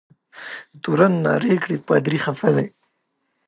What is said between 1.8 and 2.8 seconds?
پادري خفه دی.